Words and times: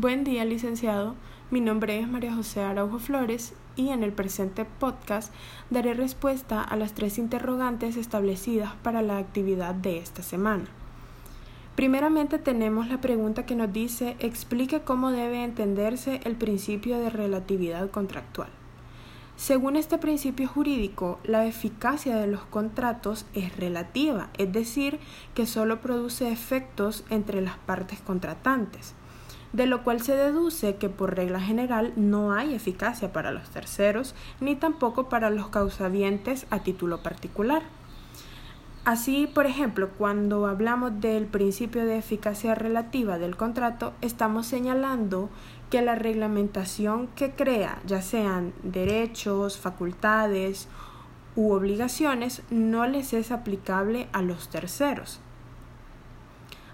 Buen 0.00 0.22
día, 0.22 0.44
licenciado. 0.44 1.16
Mi 1.50 1.60
nombre 1.60 1.98
es 1.98 2.06
María 2.06 2.32
José 2.32 2.60
Araujo 2.60 3.00
Flores 3.00 3.54
y 3.74 3.88
en 3.88 4.04
el 4.04 4.12
presente 4.12 4.64
podcast 4.64 5.34
daré 5.70 5.92
respuesta 5.92 6.62
a 6.62 6.76
las 6.76 6.94
tres 6.94 7.18
interrogantes 7.18 7.96
establecidas 7.96 8.74
para 8.84 9.02
la 9.02 9.18
actividad 9.18 9.74
de 9.74 9.98
esta 9.98 10.22
semana. 10.22 10.66
Primeramente 11.74 12.38
tenemos 12.38 12.86
la 12.86 13.00
pregunta 13.00 13.44
que 13.44 13.56
nos 13.56 13.72
dice 13.72 14.14
explique 14.20 14.82
cómo 14.82 15.10
debe 15.10 15.42
entenderse 15.42 16.20
el 16.22 16.36
principio 16.36 17.00
de 17.00 17.10
relatividad 17.10 17.90
contractual. 17.90 18.50
Según 19.36 19.74
este 19.74 19.98
principio 19.98 20.46
jurídico, 20.46 21.18
la 21.24 21.44
eficacia 21.44 22.14
de 22.18 22.28
los 22.28 22.42
contratos 22.42 23.26
es 23.34 23.56
relativa, 23.56 24.30
es 24.38 24.52
decir, 24.52 25.00
que 25.34 25.44
solo 25.44 25.80
produce 25.80 26.30
efectos 26.30 27.04
entre 27.10 27.40
las 27.40 27.56
partes 27.58 27.98
contratantes, 27.98 28.94
de 29.52 29.66
lo 29.66 29.82
cual 29.82 30.00
se 30.00 30.14
deduce 30.14 30.76
que 30.76 30.88
por 30.88 31.16
regla 31.16 31.40
general 31.40 31.92
no 31.96 32.32
hay 32.32 32.54
eficacia 32.54 33.12
para 33.12 33.32
los 33.32 33.48
terceros 33.50 34.14
ni 34.40 34.56
tampoco 34.56 35.08
para 35.08 35.30
los 35.30 35.48
causavientes 35.48 36.46
a 36.50 36.60
título 36.60 37.02
particular. 37.02 37.62
Así, 38.84 39.26
por 39.26 39.44
ejemplo, 39.44 39.90
cuando 39.98 40.46
hablamos 40.46 41.00
del 41.00 41.26
principio 41.26 41.84
de 41.84 41.98
eficacia 41.98 42.54
relativa 42.54 43.18
del 43.18 43.36
contrato, 43.36 43.92
estamos 44.00 44.46
señalando 44.46 45.28
que 45.68 45.82
la 45.82 45.94
reglamentación 45.94 47.08
que 47.08 47.32
crea, 47.32 47.80
ya 47.84 48.00
sean 48.00 48.54
derechos, 48.62 49.58
facultades 49.58 50.68
u 51.36 51.52
obligaciones, 51.52 52.42
no 52.50 52.86
les 52.86 53.12
es 53.12 53.30
aplicable 53.30 54.08
a 54.12 54.22
los 54.22 54.48
terceros. 54.48 55.20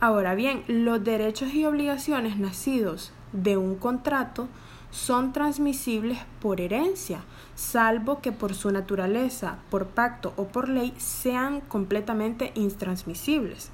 Ahora 0.00 0.36
bien, 0.36 0.62
los 0.68 1.02
derechos 1.02 1.52
y 1.54 1.64
obligaciones 1.64 2.38
nacidos 2.38 3.10
de 3.32 3.56
un 3.56 3.74
contrato 3.74 4.46
son 4.92 5.32
transmisibles 5.32 6.20
por 6.40 6.60
herencia, 6.60 7.24
salvo 7.56 8.20
que 8.20 8.30
por 8.30 8.54
su 8.54 8.70
naturaleza, 8.70 9.58
por 9.70 9.86
pacto 9.86 10.32
o 10.36 10.44
por 10.44 10.68
ley 10.68 10.94
sean 10.98 11.60
completamente 11.62 12.52
intransmisibles. 12.54 13.70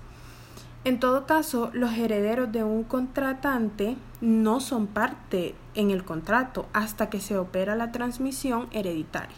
En 0.84 0.98
todo 0.98 1.26
caso, 1.26 1.70
los 1.74 1.92
herederos 1.92 2.50
de 2.52 2.64
un 2.64 2.84
contratante 2.84 3.96
no 4.22 4.60
son 4.60 4.86
parte 4.86 5.54
en 5.74 5.90
el 5.90 6.04
contrato 6.04 6.66
hasta 6.72 7.10
que 7.10 7.20
se 7.20 7.36
opera 7.36 7.76
la 7.76 7.92
transmisión 7.92 8.68
hereditaria. 8.70 9.36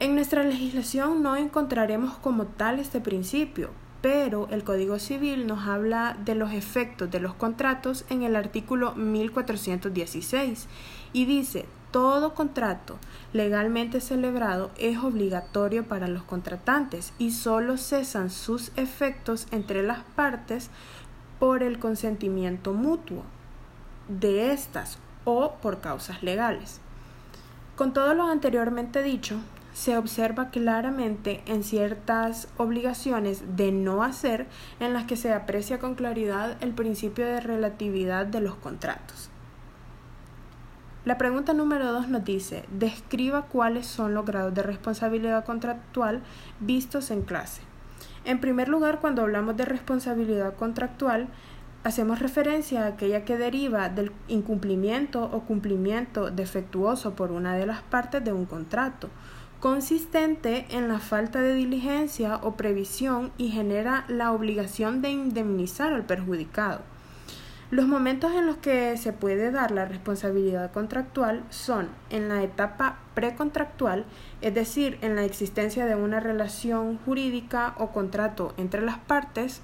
En 0.00 0.16
nuestra 0.16 0.42
legislación 0.42 1.22
no 1.22 1.36
encontraremos 1.36 2.16
como 2.18 2.46
tal 2.46 2.80
este 2.80 3.00
principio, 3.00 3.70
pero 4.04 4.48
el 4.50 4.64
Código 4.64 4.98
Civil 4.98 5.46
nos 5.46 5.66
habla 5.66 6.14
de 6.26 6.34
los 6.34 6.52
efectos 6.52 7.10
de 7.10 7.20
los 7.20 7.32
contratos 7.32 8.04
en 8.10 8.22
el 8.22 8.36
artículo 8.36 8.94
1416 8.96 10.66
y 11.14 11.24
dice, 11.24 11.64
todo 11.90 12.34
contrato 12.34 12.98
legalmente 13.32 14.02
celebrado 14.02 14.70
es 14.76 14.98
obligatorio 14.98 15.88
para 15.88 16.06
los 16.06 16.22
contratantes 16.22 17.14
y 17.16 17.30
solo 17.30 17.78
cesan 17.78 18.28
sus 18.28 18.72
efectos 18.76 19.46
entre 19.52 19.82
las 19.82 20.00
partes 20.14 20.68
por 21.38 21.62
el 21.62 21.78
consentimiento 21.78 22.74
mutuo 22.74 23.22
de 24.08 24.52
estas 24.52 24.98
o 25.24 25.54
por 25.62 25.80
causas 25.80 26.22
legales. 26.22 26.82
Con 27.74 27.94
todo 27.94 28.12
lo 28.12 28.24
anteriormente 28.24 29.02
dicho, 29.02 29.40
se 29.74 29.98
observa 29.98 30.50
claramente 30.50 31.42
en 31.46 31.64
ciertas 31.64 32.48
obligaciones 32.56 33.56
de 33.56 33.72
no 33.72 34.02
hacer 34.04 34.46
en 34.78 34.94
las 34.94 35.04
que 35.04 35.16
se 35.16 35.32
aprecia 35.32 35.80
con 35.80 35.96
claridad 35.96 36.56
el 36.62 36.72
principio 36.72 37.26
de 37.26 37.40
relatividad 37.40 38.24
de 38.24 38.40
los 38.40 38.54
contratos. 38.54 39.30
La 41.04 41.18
pregunta 41.18 41.52
número 41.52 41.92
2 41.92 42.08
nos 42.08 42.24
dice, 42.24 42.64
describa 42.70 43.42
cuáles 43.42 43.86
son 43.86 44.14
los 44.14 44.24
grados 44.24 44.54
de 44.54 44.62
responsabilidad 44.62 45.44
contractual 45.44 46.22
vistos 46.60 47.10
en 47.10 47.22
clase. 47.22 47.60
En 48.24 48.40
primer 48.40 48.68
lugar, 48.68 49.00
cuando 49.00 49.22
hablamos 49.22 49.56
de 49.56 49.66
responsabilidad 49.66 50.54
contractual, 50.54 51.28
hacemos 51.82 52.20
referencia 52.20 52.84
a 52.84 52.86
aquella 52.86 53.24
que 53.24 53.36
deriva 53.36 53.90
del 53.90 54.12
incumplimiento 54.28 55.24
o 55.24 55.40
cumplimiento 55.40 56.30
defectuoso 56.30 57.14
por 57.14 57.32
una 57.32 57.54
de 57.54 57.66
las 57.66 57.82
partes 57.82 58.24
de 58.24 58.32
un 58.32 58.46
contrato, 58.46 59.10
consistente 59.64 60.66
en 60.68 60.88
la 60.88 60.98
falta 60.98 61.40
de 61.40 61.54
diligencia 61.54 62.36
o 62.42 62.54
previsión 62.54 63.32
y 63.38 63.48
genera 63.48 64.04
la 64.08 64.30
obligación 64.32 65.00
de 65.00 65.08
indemnizar 65.08 65.94
al 65.94 66.04
perjudicado. 66.04 66.82
Los 67.70 67.86
momentos 67.86 68.34
en 68.34 68.44
los 68.44 68.58
que 68.58 68.94
se 68.98 69.14
puede 69.14 69.50
dar 69.50 69.70
la 69.70 69.86
responsabilidad 69.86 70.70
contractual 70.70 71.44
son 71.48 71.88
en 72.10 72.28
la 72.28 72.42
etapa 72.42 72.98
precontractual, 73.14 74.04
es 74.42 74.52
decir, 74.52 74.98
en 75.00 75.16
la 75.16 75.24
existencia 75.24 75.86
de 75.86 75.94
una 75.94 76.20
relación 76.20 76.98
jurídica 76.98 77.74
o 77.78 77.90
contrato 77.90 78.52
entre 78.58 78.82
las 78.82 78.98
partes. 78.98 79.62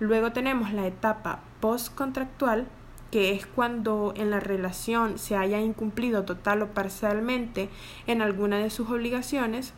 Luego 0.00 0.32
tenemos 0.32 0.74
la 0.74 0.86
etapa 0.86 1.40
postcontractual, 1.60 2.66
que 3.10 3.32
es 3.32 3.46
cuando 3.46 4.12
en 4.16 4.30
la 4.30 4.40
relación 4.40 5.18
se 5.18 5.36
haya 5.36 5.60
incumplido 5.60 6.24
total 6.24 6.62
o 6.62 6.68
parcialmente 6.68 7.68
en 8.06 8.22
alguna 8.22 8.58
de 8.58 8.70
sus 8.70 8.88
obligaciones. 8.90 9.74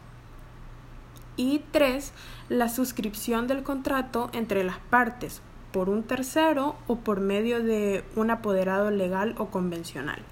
Y 1.37 1.63
tres, 1.71 2.13
la 2.49 2.69
suscripción 2.69 3.47
del 3.47 3.63
contrato 3.63 4.29
entre 4.33 4.65
las 4.65 4.79
partes, 4.79 5.41
por 5.73 5.89
un 5.89 6.03
tercero 6.03 6.77
o 6.87 6.97
por 6.97 7.21
medio 7.21 7.63
de 7.63 8.05
un 8.17 8.31
apoderado 8.31 8.91
legal 8.91 9.35
o 9.39 9.47
convencional. 9.47 10.23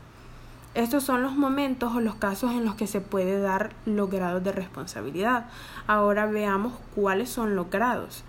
Estos 0.75 1.03
son 1.03 1.23
los 1.23 1.35
momentos 1.35 1.93
o 1.97 2.01
los 2.01 2.15
casos 2.15 2.53
en 2.53 2.65
los 2.65 2.77
que 2.77 2.87
se 2.87 3.01
puede 3.01 3.41
dar 3.41 3.71
los 3.87 4.09
grados 4.09 4.45
de 4.45 4.53
responsabilidad. 4.53 5.47
Ahora 5.89 6.27
veamos 6.27 6.75
cuáles 6.95 7.29
son 7.29 7.57
los 7.57 7.71
grados. 7.71 8.23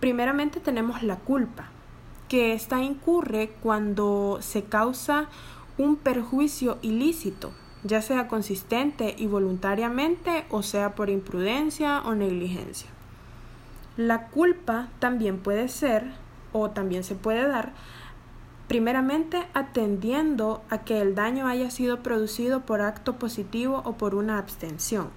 Primeramente 0.00 0.60
tenemos 0.60 1.02
la 1.02 1.16
culpa, 1.16 1.66
que 2.28 2.52
esta 2.52 2.82
incurre 2.82 3.50
cuando 3.62 4.38
se 4.40 4.64
causa 4.64 5.28
un 5.78 5.96
perjuicio 5.96 6.78
ilícito, 6.82 7.52
ya 7.84 8.02
sea 8.02 8.28
consistente 8.28 9.14
y 9.16 9.26
voluntariamente 9.26 10.44
o 10.50 10.62
sea 10.62 10.94
por 10.94 11.10
imprudencia 11.10 12.02
o 12.02 12.14
negligencia. 12.14 12.90
La 13.96 14.28
culpa 14.28 14.88
también 14.98 15.38
puede 15.38 15.68
ser 15.68 16.04
o 16.52 16.70
también 16.70 17.04
se 17.04 17.14
puede 17.14 17.46
dar 17.46 17.72
primeramente 18.68 19.48
atendiendo 19.54 20.62
a 20.68 20.84
que 20.84 21.00
el 21.00 21.14
daño 21.14 21.46
haya 21.46 21.70
sido 21.70 22.02
producido 22.02 22.60
por 22.60 22.82
acto 22.82 23.18
positivo 23.18 23.82
o 23.84 23.94
por 23.94 24.14
una 24.14 24.38
abstención. 24.38 25.08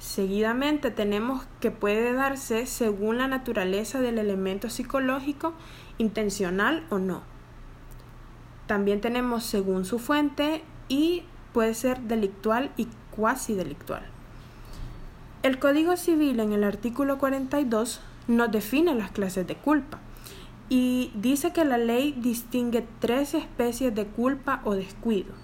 Seguidamente 0.00 0.90
tenemos 0.90 1.44
que 1.60 1.70
puede 1.70 2.14
darse 2.14 2.64
según 2.64 3.18
la 3.18 3.28
naturaleza 3.28 4.00
del 4.00 4.18
elemento 4.18 4.70
psicológico, 4.70 5.52
intencional 5.98 6.86
o 6.88 6.98
no. 6.98 7.20
También 8.66 9.02
tenemos 9.02 9.44
según 9.44 9.84
su 9.84 9.98
fuente 9.98 10.62
y 10.88 11.24
puede 11.52 11.74
ser 11.74 12.00
delictual 12.00 12.72
y 12.78 12.88
cuasi 13.10 13.54
delictual. 13.54 14.02
El 15.42 15.58
Código 15.58 15.98
Civil 15.98 16.40
en 16.40 16.54
el 16.54 16.64
artículo 16.64 17.18
42 17.18 18.00
nos 18.26 18.50
define 18.50 18.94
las 18.94 19.10
clases 19.10 19.46
de 19.46 19.56
culpa 19.56 19.98
y 20.70 21.10
dice 21.14 21.52
que 21.52 21.66
la 21.66 21.76
ley 21.76 22.16
distingue 22.16 22.86
tres 23.00 23.34
especies 23.34 23.94
de 23.94 24.06
culpa 24.06 24.62
o 24.64 24.74
descuido. 24.74 25.34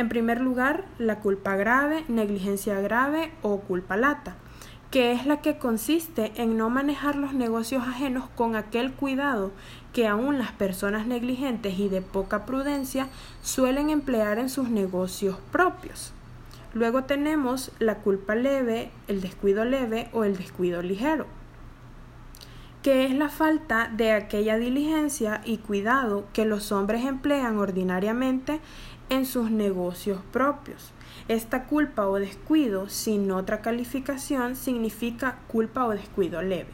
En 0.00 0.08
primer 0.08 0.40
lugar, 0.40 0.86
la 0.96 1.18
culpa 1.18 1.56
grave, 1.56 2.06
negligencia 2.08 2.80
grave 2.80 3.32
o 3.42 3.60
culpa 3.60 3.98
lata, 3.98 4.34
que 4.90 5.12
es 5.12 5.26
la 5.26 5.42
que 5.42 5.58
consiste 5.58 6.32
en 6.36 6.56
no 6.56 6.70
manejar 6.70 7.16
los 7.16 7.34
negocios 7.34 7.86
ajenos 7.86 8.26
con 8.34 8.56
aquel 8.56 8.94
cuidado 8.94 9.52
que 9.92 10.08
aún 10.08 10.38
las 10.38 10.52
personas 10.52 11.06
negligentes 11.06 11.78
y 11.78 11.90
de 11.90 12.00
poca 12.00 12.46
prudencia 12.46 13.08
suelen 13.42 13.90
emplear 13.90 14.38
en 14.38 14.48
sus 14.48 14.70
negocios 14.70 15.36
propios. 15.52 16.14
Luego 16.72 17.04
tenemos 17.04 17.70
la 17.78 17.96
culpa 17.96 18.34
leve, 18.34 18.90
el 19.06 19.20
descuido 19.20 19.66
leve 19.66 20.08
o 20.14 20.24
el 20.24 20.38
descuido 20.38 20.80
ligero 20.80 21.26
que 22.82 23.04
es 23.04 23.14
la 23.14 23.28
falta 23.28 23.90
de 23.94 24.12
aquella 24.12 24.56
diligencia 24.56 25.42
y 25.44 25.58
cuidado 25.58 26.24
que 26.32 26.46
los 26.46 26.72
hombres 26.72 27.04
emplean 27.04 27.58
ordinariamente 27.58 28.60
en 29.10 29.26
sus 29.26 29.50
negocios 29.50 30.20
propios. 30.32 30.92
Esta 31.28 31.64
culpa 31.66 32.08
o 32.08 32.18
descuido, 32.18 32.88
sin 32.88 33.30
otra 33.30 33.60
calificación, 33.60 34.56
significa 34.56 35.38
culpa 35.48 35.86
o 35.86 35.90
descuido 35.90 36.40
leve. 36.40 36.70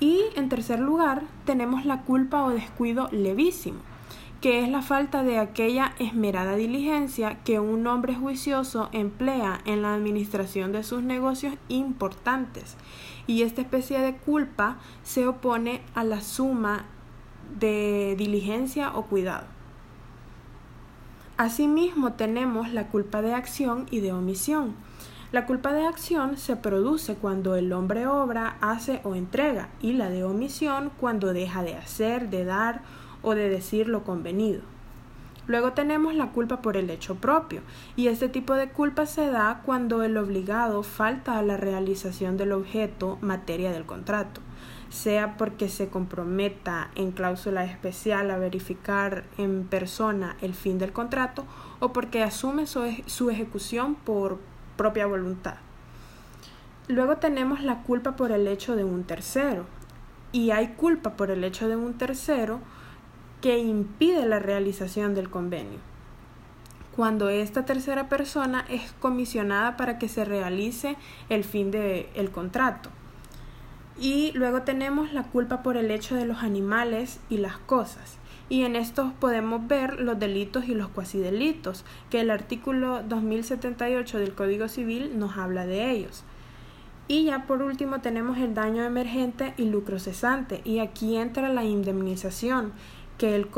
Y 0.00 0.22
en 0.34 0.48
tercer 0.48 0.80
lugar, 0.80 1.22
tenemos 1.44 1.84
la 1.84 2.02
culpa 2.02 2.44
o 2.44 2.50
descuido 2.50 3.08
levísimo, 3.12 3.78
que 4.40 4.62
es 4.62 4.68
la 4.68 4.82
falta 4.82 5.22
de 5.22 5.38
aquella 5.38 5.94
esmerada 5.98 6.56
diligencia 6.56 7.38
que 7.44 7.60
un 7.60 7.86
hombre 7.86 8.14
juicioso 8.14 8.88
emplea 8.92 9.60
en 9.64 9.82
la 9.82 9.94
administración 9.94 10.72
de 10.72 10.82
sus 10.82 11.02
negocios 11.02 11.54
importantes 11.68 12.76
y 13.26 13.42
esta 13.42 13.60
especie 13.60 13.98
de 14.00 14.14
culpa 14.14 14.78
se 15.02 15.26
opone 15.26 15.82
a 15.94 16.04
la 16.04 16.20
suma 16.20 16.84
de 17.58 18.14
diligencia 18.18 18.94
o 18.94 19.06
cuidado. 19.06 19.55
Asimismo 21.38 22.14
tenemos 22.14 22.72
la 22.72 22.88
culpa 22.88 23.20
de 23.20 23.34
acción 23.34 23.86
y 23.90 24.00
de 24.00 24.10
omisión. 24.10 24.74
La 25.32 25.44
culpa 25.44 25.74
de 25.74 25.86
acción 25.86 26.38
se 26.38 26.56
produce 26.56 27.14
cuando 27.16 27.56
el 27.56 27.74
hombre 27.74 28.06
obra, 28.06 28.56
hace 28.62 29.02
o 29.04 29.14
entrega 29.14 29.68
y 29.82 29.92
la 29.92 30.08
de 30.08 30.24
omisión 30.24 30.90
cuando 30.98 31.34
deja 31.34 31.62
de 31.62 31.74
hacer, 31.74 32.30
de 32.30 32.46
dar 32.46 32.80
o 33.20 33.34
de 33.34 33.50
decir 33.50 33.86
lo 33.86 34.02
convenido. 34.02 34.62
Luego 35.46 35.72
tenemos 35.72 36.14
la 36.14 36.30
culpa 36.32 36.62
por 36.62 36.78
el 36.78 36.88
hecho 36.88 37.16
propio, 37.16 37.60
y 37.96 38.08
este 38.08 38.30
tipo 38.30 38.54
de 38.54 38.70
culpa 38.70 39.04
se 39.04 39.30
da 39.30 39.60
cuando 39.66 40.02
el 40.04 40.16
obligado 40.16 40.82
falta 40.82 41.38
a 41.38 41.42
la 41.42 41.58
realización 41.58 42.38
del 42.38 42.52
objeto 42.52 43.18
materia 43.20 43.72
del 43.72 43.84
contrato, 43.84 44.40
sea 44.88 45.36
porque 45.36 45.68
se 45.68 45.88
comprometa 45.88 46.90
en 46.94 47.12
cláusula 47.12 47.64
especial 47.64 48.30
a 48.30 48.38
verificar 48.38 49.24
en 49.38 49.64
persona 49.64 50.36
el 50.40 50.54
fin 50.54 50.78
del 50.78 50.92
contrato 50.92 51.44
o 51.80 51.92
porque 51.92 52.22
asume 52.22 52.66
su, 52.66 52.82
su 53.06 53.30
ejecución 53.30 53.94
por 53.94 54.38
propia 54.76 55.06
voluntad. 55.06 55.56
Luego 56.88 57.16
tenemos 57.16 57.62
la 57.62 57.82
culpa 57.82 58.16
por 58.16 58.30
el 58.30 58.46
hecho 58.46 58.76
de 58.76 58.84
un 58.84 59.04
tercero, 59.04 59.66
y 60.36 60.50
hay 60.50 60.68
culpa 60.68 61.16
por 61.16 61.30
el 61.30 61.44
hecho 61.44 61.68
de 61.68 61.76
un 61.76 61.94
tercero 61.94 62.60
que 63.40 63.58
impide 63.58 64.26
la 64.26 64.38
realización 64.38 65.14
del 65.14 65.30
convenio. 65.30 65.78
Cuando 66.94 67.28
esta 67.28 67.64
tercera 67.64 68.08
persona 68.08 68.64
es 68.68 68.92
comisionada 69.00 69.76
para 69.76 69.98
que 69.98 70.08
se 70.08 70.24
realice 70.24 70.96
el 71.28 71.44
fin 71.44 71.70
del 71.70 72.30
contrato. 72.32 72.90
Y 73.98 74.32
luego 74.32 74.62
tenemos 74.62 75.12
la 75.12 75.24
culpa 75.24 75.62
por 75.62 75.76
el 75.76 75.90
hecho 75.90 76.14
de 76.16 76.26
los 76.26 76.42
animales 76.42 77.20
y 77.30 77.38
las 77.38 77.58
cosas. 77.58 78.18
Y 78.48 78.62
en 78.62 78.76
estos 78.76 79.12
podemos 79.14 79.66
ver 79.66 80.00
los 80.00 80.18
delitos 80.18 80.68
y 80.68 80.74
los 80.74 80.88
cuasidelitos, 80.88 81.84
que 82.10 82.20
el 82.20 82.30
artículo 82.30 83.02
2078 83.02 84.18
del 84.18 84.34
Código 84.34 84.68
Civil 84.68 85.18
nos 85.18 85.36
habla 85.36 85.66
de 85.66 85.90
ellos. 85.90 86.24
Y 87.08 87.24
ya 87.24 87.46
por 87.46 87.62
último 87.62 88.00
tenemos 88.00 88.38
el 88.38 88.54
daño 88.54 88.84
emergente 88.84 89.54
y 89.56 89.64
lucro 89.64 89.98
cesante. 89.98 90.60
Y 90.64 90.80
aquí 90.80 91.16
entra 91.16 91.48
la 91.48 91.64
indemnización, 91.64 92.72
que 93.18 93.34
el, 93.34 93.48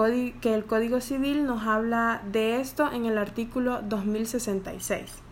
que 0.40 0.54
el 0.54 0.64
Código 0.64 1.00
Civil 1.00 1.44
nos 1.44 1.64
habla 1.64 2.22
de 2.30 2.60
esto 2.60 2.90
en 2.92 3.06
el 3.06 3.18
artículo 3.18 3.82
2066. 3.82 5.27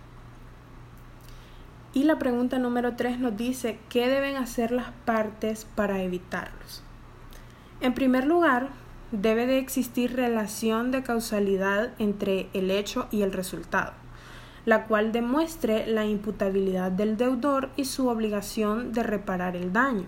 Y 1.97 2.05
la 2.05 2.19
pregunta 2.19 2.59
número 2.59 2.95
3 2.95 3.21
nos 3.21 3.39
dice, 3.39 3.79
¿qué 3.89 4.07
deben 4.07 4.37
hacer 4.37 4.71
las 4.71 4.91
partes 5.07 5.65
para 5.65 6.03
evitarlos? 6.03 6.83
En 7.81 7.95
primer 7.95 8.27
lugar, 8.27 8.69
debe 9.13 9.47
de 9.47 9.57
existir 9.57 10.15
relación 10.15 10.91
de 10.91 11.03
causalidad 11.03 11.95
entre 11.99 12.51
el 12.53 12.71
hecho 12.71 13.09
y 13.11 13.23
el 13.23 13.33
resultado, 13.33 13.95
la 14.67 14.85
cual 14.85 15.11
demuestre 15.11 15.87
la 15.87 16.05
imputabilidad 16.05 16.93
del 16.93 17.17
deudor 17.17 17.71
y 17.77 17.87
su 17.87 18.09
obligación 18.09 18.93
de 18.93 19.03
reparar 19.03 19.57
el 19.57 19.73
daño. 19.73 20.05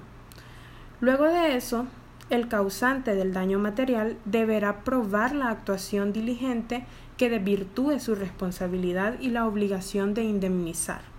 Luego 1.01 1.25
de 1.25 1.57
eso, 1.57 1.87
el 2.29 2.49
causante 2.49 3.15
del 3.15 3.33
daño 3.33 3.59
material 3.59 4.19
deberá 4.27 4.85
probar 4.85 5.35
la 5.35 5.49
actuación 5.49 6.13
diligente 6.13 6.85
que 7.17 7.31
desvirtúe 7.31 7.99
su 7.99 8.15
responsabilidad 8.15 9.19
y 9.21 9.31
la 9.31 9.47
obligación 9.47 10.13
de 10.13 10.25
indemnizar. 10.25 11.17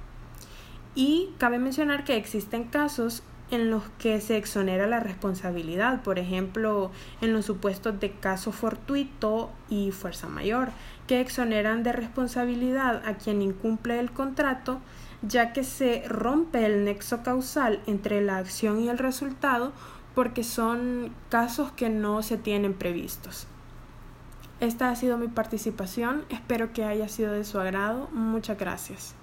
Y 0.95 1.29
cabe 1.37 1.59
mencionar 1.59 2.03
que 2.03 2.15
existen 2.15 2.65
casos 2.65 3.23
en 3.51 3.69
los 3.69 3.83
que 3.97 4.21
se 4.21 4.37
exonera 4.37 4.87
la 4.87 4.99
responsabilidad, 4.99 6.01
por 6.03 6.19
ejemplo, 6.19 6.91
en 7.21 7.33
los 7.33 7.45
supuestos 7.45 7.99
de 7.99 8.11
caso 8.11 8.51
fortuito 8.51 9.49
y 9.69 9.91
fuerza 9.91 10.27
mayor, 10.27 10.69
que 11.07 11.19
exoneran 11.19 11.83
de 11.83 11.93
responsabilidad 11.93 13.01
a 13.07 13.15
quien 13.15 13.41
incumple 13.41 13.99
el 13.99 14.11
contrato, 14.11 14.79
ya 15.21 15.51
que 15.51 15.63
se 15.63 16.03
rompe 16.07 16.65
el 16.65 16.85
nexo 16.85 17.23
causal 17.23 17.81
entre 17.87 18.21
la 18.21 18.37
acción 18.37 18.79
y 18.79 18.89
el 18.89 18.97
resultado 18.97 19.73
porque 20.15 20.43
son 20.43 21.13
casos 21.29 21.71
que 21.71 21.89
no 21.89 22.23
se 22.23 22.37
tienen 22.37 22.73
previstos. 22.73 23.47
Esta 24.59 24.89
ha 24.89 24.95
sido 24.95 25.17
mi 25.17 25.27
participación, 25.27 26.25
espero 26.29 26.73
que 26.73 26.83
haya 26.83 27.07
sido 27.07 27.31
de 27.31 27.45
su 27.45 27.59
agrado. 27.59 28.09
Muchas 28.11 28.57
gracias. 28.57 29.15